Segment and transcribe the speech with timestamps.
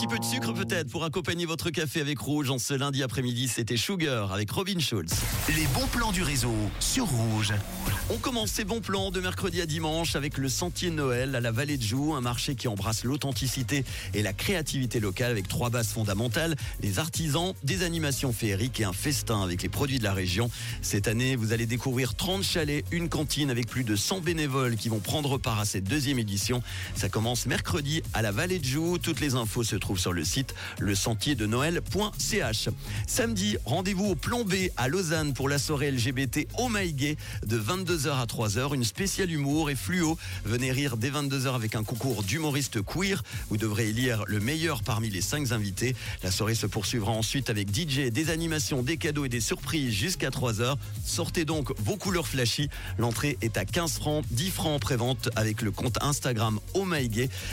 [0.00, 2.48] petit peu de sucre peut-être pour accompagner votre café avec Rouge.
[2.48, 5.12] En ce lundi après-midi, c'était Sugar avec Robin Schulz.
[5.48, 7.52] Les bons plans du réseau sur Rouge.
[8.08, 11.52] On commence ces bons plans de mercredi à dimanche avec le Sentier Noël à la
[11.52, 13.84] Vallée de Joux, un marché qui embrasse l'authenticité
[14.14, 18.94] et la créativité locale avec trois bases fondamentales, les artisans, des animations féeriques et un
[18.94, 20.50] festin avec les produits de la région.
[20.80, 24.88] Cette année, vous allez découvrir 30 chalets, une cantine avec plus de 100 bénévoles qui
[24.88, 26.62] vont prendre part à cette deuxième édition.
[26.94, 28.96] Ça commence mercredi à la Vallée de Joux.
[28.96, 32.68] Toutes les infos se trouvent sur le site lesentierdennoël.ch.
[33.06, 38.26] Samedi, rendez-vous au Plan B à Lausanne pour la soirée LGBT Oh de 22h à
[38.26, 38.74] 3h.
[38.74, 40.18] Une spéciale humour et fluo.
[40.44, 43.22] Venez rire dès 22h avec un concours d'humoristes queer.
[43.48, 45.94] Vous devrez élire le meilleur parmi les 5 invités.
[46.22, 50.30] La soirée se poursuivra ensuite avec DJ, des animations, des cadeaux et des surprises jusqu'à
[50.30, 50.76] 3h.
[51.04, 52.68] Sortez donc vos couleurs flashy.
[52.98, 56.86] L'entrée est à 15 francs, 10 francs en prévente avec le compte Instagram Oh.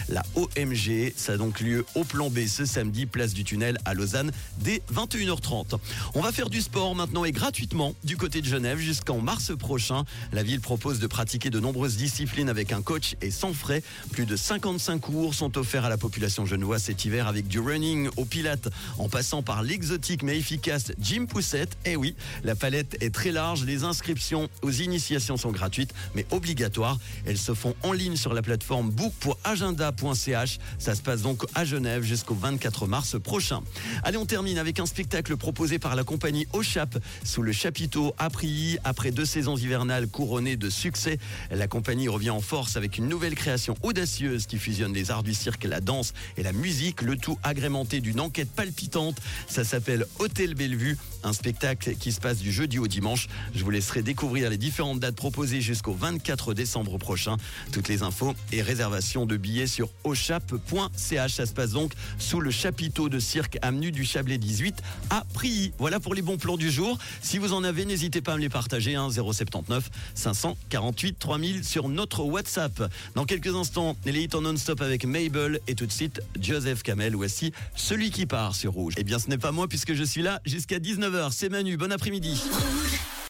[0.10, 4.32] La OMG, ça a donc lieu au plan Ce samedi, place du tunnel à Lausanne,
[4.60, 5.80] dès 21h30.
[6.14, 10.04] On va faire du sport maintenant et gratuitement du côté de Genève jusqu'en mars prochain.
[10.34, 13.82] La ville propose de pratiquer de nombreuses disciplines avec un coach et sans frais.
[14.12, 18.10] Plus de 55 cours sont offerts à la population genevoise cet hiver avec du running
[18.18, 21.78] au pilates en passant par l'exotique mais efficace Gym Poussette.
[21.86, 22.14] Et oui,
[22.44, 23.64] la palette est très large.
[23.64, 27.00] Les inscriptions aux initiations sont gratuites mais obligatoires.
[27.26, 30.60] Elles se font en ligne sur la plateforme bookpouragenda.ch.
[30.78, 33.62] Ça se passe donc à Genève jusqu'au 24 mars prochain.
[34.02, 38.80] Allez, on termine avec un spectacle proposé par la compagnie Ochap sous le chapiteau Prilly.
[38.84, 41.20] Après deux saisons hivernales couronnées de succès,
[41.52, 45.36] la compagnie revient en force avec une nouvelle création audacieuse qui fusionne les arts du
[45.36, 49.22] cirque, la danse et la musique, le tout agrémenté d'une enquête palpitante.
[49.48, 53.28] Ça s'appelle Hôtel Bellevue, un spectacle qui se passe du jeudi au dimanche.
[53.54, 57.38] Je vous laisserai découvrir les différentes dates proposées jusqu'au 24 décembre prochain.
[57.72, 61.34] Toutes les infos et réservations de billets sur ochap.ch.
[61.34, 65.74] Ça se passe donc sous le chapiteau de cirque avenue du Chablais 18 à Prilly.
[65.78, 66.98] Voilà pour les bons plans du jour.
[67.22, 68.96] Si vous en avez, n'hésitez pas à me les partager.
[68.96, 72.92] Hein, 079 548 3000 sur notre WhatsApp.
[73.16, 77.16] Dans quelques instants, les hits en non-stop avec Mabel et tout de suite Joseph Kamel.
[77.16, 78.94] Voici celui qui part sur Rouge.
[78.98, 81.32] Eh bien, ce n'est pas moi puisque je suis là jusqu'à 19h.
[81.32, 81.78] C'est Manu.
[81.78, 82.42] Bon après-midi.